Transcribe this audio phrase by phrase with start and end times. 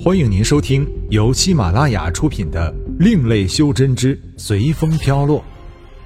[0.00, 5.40] 欢迎您收听由喜马拉雅出品的《另类修真之随风飘落》，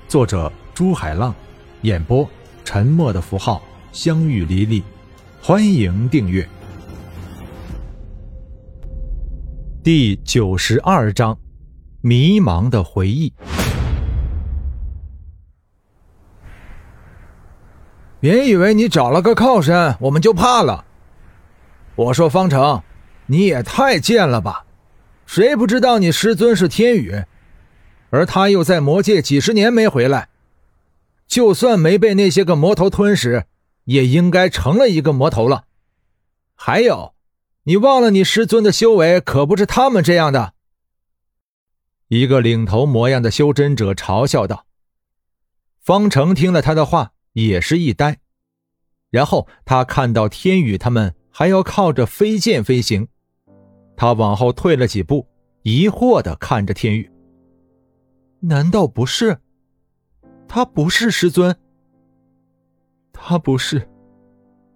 [0.09, 1.35] 作者朱海浪，
[1.83, 2.27] 演播
[2.65, 4.83] 沉默的符号、相遇离离。
[5.43, 6.49] 欢迎订阅。
[9.85, 11.39] 第九十二章：
[12.01, 13.31] 迷茫的回忆。
[18.21, 20.87] 别以为你找了个靠山，我们就怕了。
[21.95, 22.83] 我说方程，
[23.33, 24.67] 你也太贱了吧！
[25.27, 27.25] 谁不知道你师尊是天宇，
[28.11, 30.29] 而他又在魔界几十年没回来，
[31.27, 33.47] 就算没被那些个魔头吞噬，
[33.85, 35.65] 也应该成了一个魔头了。
[36.55, 37.15] 还有，
[37.65, 40.53] 你忘了你师尊的修为可不是他们这样的。
[42.09, 44.67] 一个领头模样的修真者嘲笑道。
[45.81, 47.13] 方程听了他的话。
[47.35, 48.19] 也是一呆，
[49.09, 53.09] 然后他看到天宇他们还要靠着飞剑飞行，
[53.97, 55.27] 他往后退了几步，
[55.63, 57.11] 疑惑的看着天宇。
[58.41, 59.39] 难道不是？
[60.49, 61.57] 他不是师尊？
[63.13, 63.89] 他不是？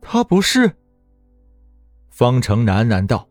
[0.01, 0.71] 他不是？
[2.11, 3.29] 方程喃喃道。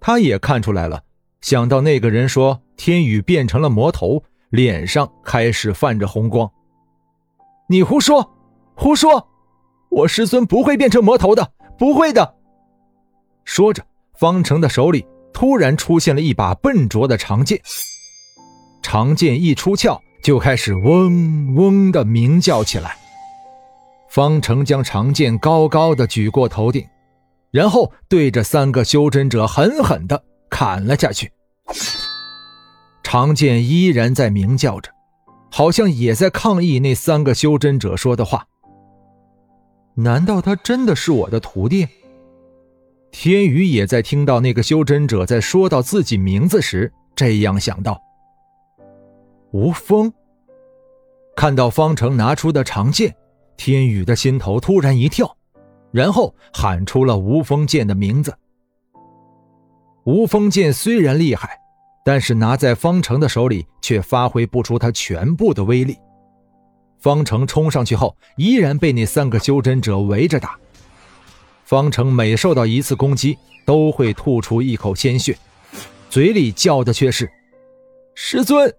[0.00, 1.04] 他也看出来了，
[1.40, 6.50] 想到那个人说天宇变成了魔头，脸上开始泛着红光。
[7.68, 8.34] 你胡说，
[8.74, 9.28] 胡说！
[9.90, 12.34] 我师尊不会变成魔头的，不会的。
[13.44, 13.84] 说着，
[14.18, 17.60] 方成的手里突然出现了一把笨拙的长剑，
[18.82, 22.96] 长剑一出鞘，就开始嗡嗡的鸣叫起来。
[24.08, 26.86] 方成将长剑高高的举过头顶，
[27.50, 31.32] 然后对着三个修真者狠狠的砍了下去。
[33.02, 34.90] 长剑依然在鸣叫着。
[35.54, 38.46] 好像也在抗议那三个修真者说的话。
[39.96, 41.86] 难道他真的是我的徒弟？
[43.12, 48.02] 天宇也在听到那个修真者在说到自己名字时这样想到。
[49.52, 50.12] 吴峰
[51.36, 53.14] 看到方程拿出的长剑，
[53.56, 55.36] 天宇的心头突然一跳，
[55.92, 58.34] 然后喊出了吴峰剑的名字。
[60.04, 61.62] 吴峰剑虽然厉害。
[62.04, 65.96] 但是拿在方程的手里，却发挥不出他全部的威力。
[66.98, 70.58] 方程冲上去后，依然被那三个修真者围着打。
[71.72, 75.38] 方程每受到一次攻击，都会吐出一口鲜血，
[76.10, 77.32] 嘴里叫的却是
[78.14, 78.70] “师尊”。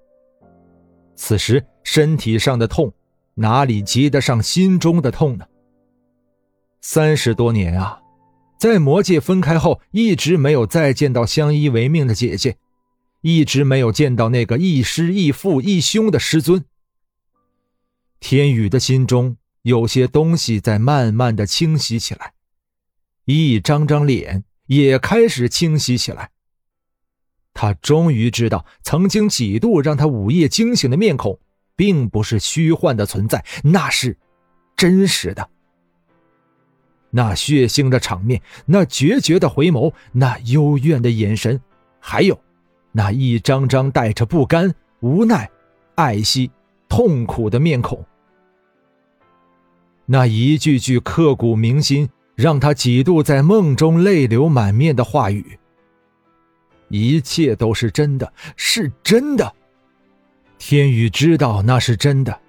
[1.17, 2.93] 此时身体上的痛，
[3.33, 5.45] 哪里及得上心中的痛呢？
[6.81, 7.99] 三十多年啊，
[8.59, 12.57] 在魔界分开后，一直没有再见到相依为命的姐姐。
[13.21, 16.63] 一直没有见到那个亦师亦父亦兄的师尊。
[18.19, 22.32] 天宇的心中有些东西在慢慢的清晰起来，
[23.25, 26.29] 一张张脸也开始清晰起来。
[27.53, 31.39] 他终于知道，曾经几度让他午夜惊醒的面孔，
[31.75, 34.17] 并不是虚幻的存在，那是
[34.75, 35.49] 真实的。
[37.11, 41.61] 那血腥的场面，那决绝的回眸，那幽怨的眼神，
[41.99, 42.39] 还有。
[42.91, 45.49] 那一张张带着不甘、无奈、
[45.95, 46.51] 爱惜、
[46.87, 48.03] 痛苦的面孔，
[50.05, 55.59] 那一句句刻骨铭心，让他几度在梦中泪流满面的话语，
[56.89, 59.53] 一切都是真的，是真的。
[60.57, 62.39] 天宇知道那是真的，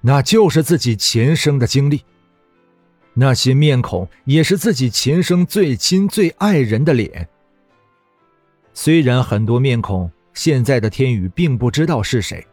[0.00, 2.02] 那就是自己前生的经历。
[3.14, 7.26] 那些面孔也是自己前生最亲最爱人的脸。
[8.74, 12.46] 虽然很多面孔，现在的天宇并不知道是谁。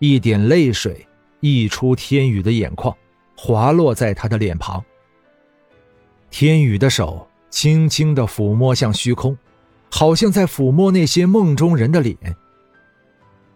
[0.00, 1.06] 一点泪水
[1.40, 2.92] 溢出天宇的眼眶，
[3.36, 4.84] 滑落在他的脸庞。
[6.30, 9.36] 天宇的手轻轻的抚摸向虚空，
[9.90, 12.16] 好像在抚摸那些梦中人的脸。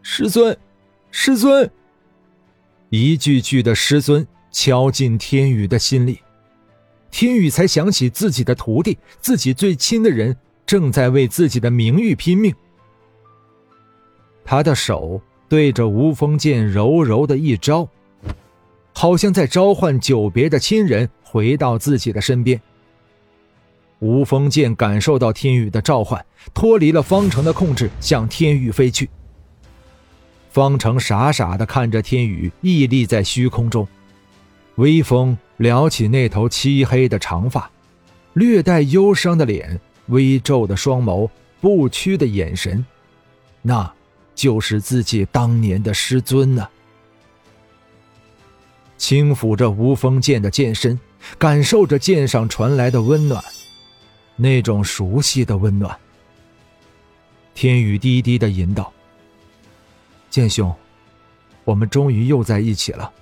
[0.02, 0.56] 师尊，
[1.10, 1.70] 师尊，
[2.90, 6.20] 一句句的师尊敲进天宇的心里，
[7.10, 10.36] 天宇才想起自己的徒弟，自己最亲的人。
[10.64, 12.54] 正在为自己的名誉拼命。
[14.42, 17.86] 他的手对着无锋剑柔柔的一招，
[18.94, 22.58] 好像在召唤久别的亲人回到自己的身边。
[24.02, 29.08] 吴风剑感受到天宇的召唤，脱离了方程的控制，向天宇飞去。
[30.50, 33.86] 方程傻傻的看着天宇屹立在虚空中，
[34.74, 37.70] 微风撩起那头漆黑的长发，
[38.32, 39.80] 略带忧伤的脸。
[40.08, 42.84] 微皱的双眸，不屈的眼神，
[43.62, 43.90] 那
[44.34, 46.68] 就是自己当年的师尊呢。
[48.98, 50.98] 轻抚着无锋剑的剑身，
[51.38, 53.42] 感受着剑上传来的温暖，
[54.36, 55.96] 那种熟悉的温暖。
[57.54, 58.92] 天宇低低的吟道
[60.30, 60.74] ：“剑兄，
[61.64, 63.12] 我们终于又在一起了。”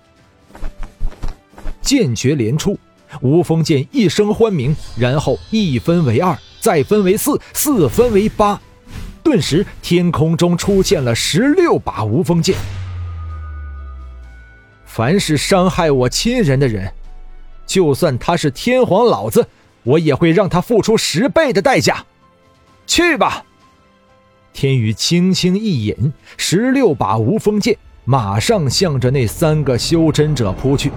[1.83, 2.79] 剑诀连出，
[3.21, 8.61] 无风剑一声欢鸣，然后一分为二，再分为四，四分为八，
[9.23, 12.57] 顿时天空中出现了十六把无风剑。
[14.85, 16.93] 凡是伤害我亲人的人。
[17.67, 19.47] 就算他是天皇老子，
[19.83, 22.05] 我也会让他付出十倍的代价。
[22.87, 23.45] 去吧！
[24.53, 30.91] 天宇轻轻一引，十六把无锋剑马上向着那三个修真者扑去。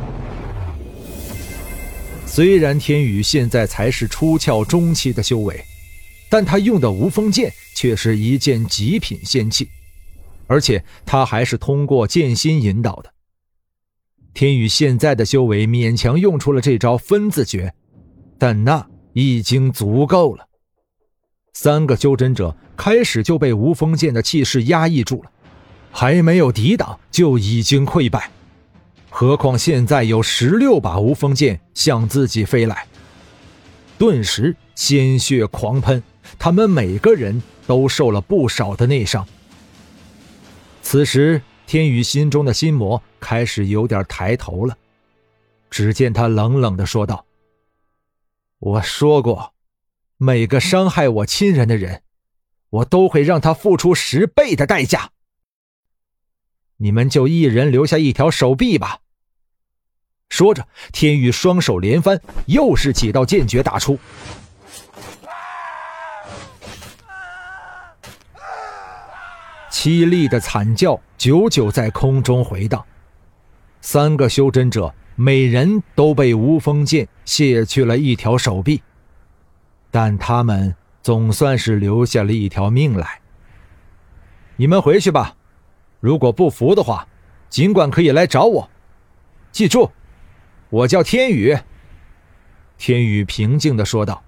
[2.26, 5.64] 虽然天宇现在才是出窍中期的修为，
[6.30, 9.70] 但他用的无锋剑却是一件极品仙器，
[10.48, 13.14] 而且他还是通过剑心引导的。
[14.34, 17.72] 天宇现在的修为勉强用出了这招分字诀，
[18.44, 20.46] 但那已经足够了。
[21.54, 25.32] 三个修真者开始就被无锋剑的气势压抑住了，
[25.94, 28.30] 还没有抵挡就已经溃败，
[29.10, 32.86] 何况现在有十六把无锋剑向自己飞来，
[33.98, 36.04] 顿时鲜血狂喷，
[36.38, 39.26] 他们每个人都受了不少的内伤。
[40.82, 41.42] 此时。
[41.66, 44.78] 天宇心中的心魔开始有点抬头了，
[45.70, 47.26] 只见他冷冷的说道
[48.66, 49.54] ：“我说过，
[50.16, 52.02] 每个伤害我亲人的人，
[52.70, 55.12] 我都会让他付出十倍的代价。
[56.78, 59.00] 你们就一人留下一条手臂吧。”
[60.30, 64.00] 说着，天宇双手连翻，又是几道剑诀打出。
[69.70, 72.86] 凄厉的惨叫久久在空中回荡，
[73.82, 78.82] 三个修真者每人都被无锋剑卸去了一条手臂，
[79.92, 83.22] 但他们总算是留下了一条命来。
[84.56, 85.36] 你们回去吧，
[86.00, 87.08] 如果不服的话，
[87.50, 88.70] 尽管可以来找我。
[89.52, 89.92] 记住，
[90.70, 91.58] 我叫天宇。
[92.78, 94.24] 天宇平静的说道，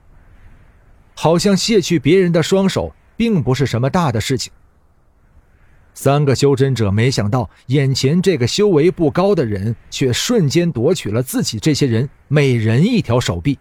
[1.16, 4.54] 好像卸去别人的双手并不是什么大的事情。
[5.98, 13.58] 三个修真者没想到，眼前这个修为不高的人却瞬间夺取了自己这些人每人一条手臂，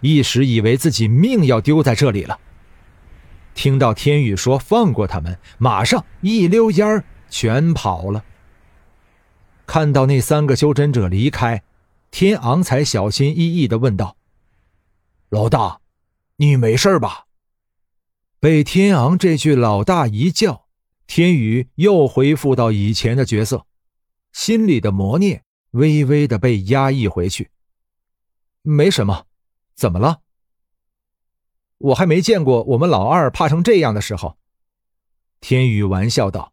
[0.00, 2.40] 一时以为自己命要丢在这里了。
[3.54, 8.24] 听到天宇说放过他们，马上一溜烟儿全跑了。
[9.66, 11.62] 看到那三个修真者离开，
[12.10, 14.16] 天昂才小心翼翼地问道
[15.28, 15.80] ：“老大，
[16.36, 17.26] 你没事吧？”
[18.40, 20.64] 被天昂这句“老大”一叫。
[21.10, 23.66] 天宇又恢复到以前的角色，
[24.30, 25.42] 心里的魔念
[25.72, 27.50] 微微的被压抑回去。
[28.62, 29.26] 没什么，
[29.74, 30.20] 怎么了？
[31.78, 34.38] 我还没见过我们老二怕成这样的时候。
[35.40, 36.52] 天宇玩笑道：“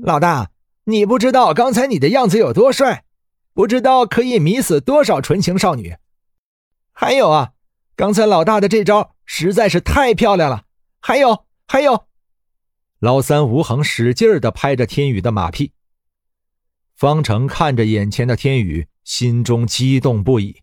[0.00, 0.52] 老大，
[0.84, 3.04] 你不知道刚才你的样子有多帅，
[3.52, 5.96] 不知道可以迷死多少纯情少女。
[6.92, 7.54] 还有啊，
[7.96, 10.64] 刚才老大的这招实在是太漂亮了。
[11.00, 12.06] 还有，还有。”
[13.00, 15.72] 老三吴恒使劲儿的拍着天宇的马屁。
[16.94, 20.60] 方程看着眼前的天宇，心中激动不已。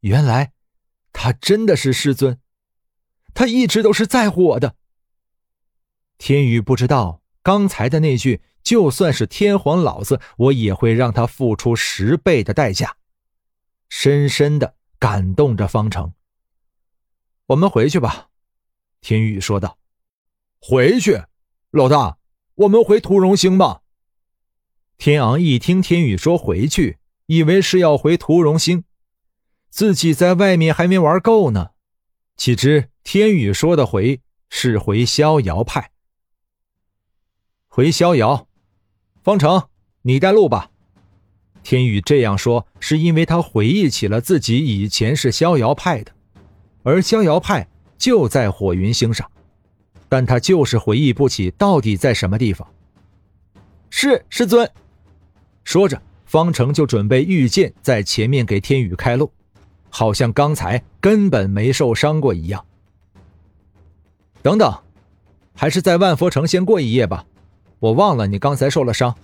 [0.00, 0.52] 原来，
[1.12, 2.40] 他真的是师尊，
[3.34, 4.74] 他一直都是在乎我的。
[6.18, 12.96] 天宇不知道刚才的那句“就算是天皇老子，我也会让他付出十倍的代价”，
[13.88, 16.14] 深深的感动着方程。
[17.46, 18.30] 我们回去吧，
[19.00, 19.78] 天宇说道。
[20.60, 21.22] 回去，
[21.70, 22.16] 老大，
[22.54, 23.82] 我们回屠荣星吧。
[24.96, 26.96] 天昂一听天宇说回去，
[27.26, 28.84] 以为是要回屠荣星，
[29.68, 31.72] 自己在外面还没玩够呢。
[32.38, 35.90] 岂知天宇说的回是回逍遥派。
[37.66, 38.48] 回逍遥，
[39.22, 39.68] 方成，
[40.00, 40.70] 你带路吧。
[41.62, 46.12] 天宇这样说，是因为他回忆起了自己以前是逍遥派的，
[46.82, 49.30] 而逍遥派就在火云星上。
[50.08, 52.66] 但他就是回忆不起到底在什么地方。
[53.90, 54.70] 是师尊，
[55.64, 59.30] 说着，方成就准备御剑在前面给天宇开路，
[59.88, 62.64] 好像刚才根本没受伤过一样。
[64.42, 64.72] 等等，
[65.54, 67.24] 还是在万佛城先过一夜吧，
[67.78, 69.14] 我忘了你刚才受了伤。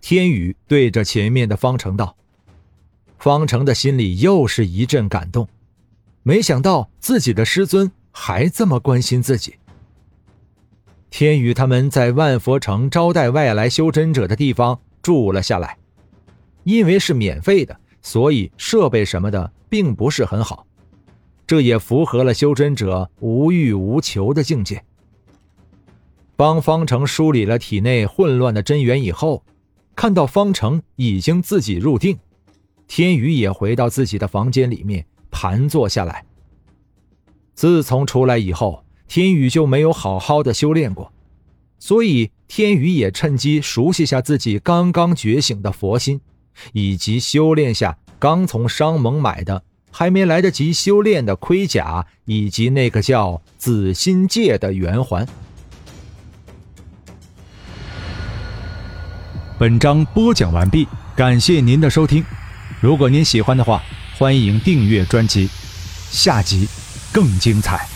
[0.00, 2.16] 天宇对着前面的方成道。
[3.18, 5.46] 方成的心里又是一阵感动，
[6.22, 9.56] 没想到自己的师尊还这么关心自己。
[11.10, 15.76] 天宇他们在万佛城招待外来修真者的地方住了下来，
[16.64, 20.66] 因为是免费的，所以设备什么的并不是很好。
[21.46, 24.82] 这也符合了修真者无欲无求的境界。
[26.36, 29.42] 帮方程梳理了体内混乱的真元以后，
[29.96, 32.16] 看到方程已经自己入定，
[32.86, 36.24] 天宇也回到自己的房间里面盘坐下来。
[37.52, 41.12] 自从出来以后，天宇就没有好好的修炼过，
[41.80, 46.20] 所以天宇也趁机熟悉下自己刚刚觉醒的佛心，
[46.72, 55.26] 以及修炼下刚从商盟买的还没来得及修炼的盔甲，以及那个叫紫心戒的圆环。
[59.58, 60.86] 本章播讲完毕，
[61.16, 62.24] 感谢您的收听。
[62.80, 63.82] 如果您喜欢的话，
[64.16, 65.48] 欢迎订阅专辑，
[66.12, 66.68] 下集
[67.12, 67.88] 更精彩。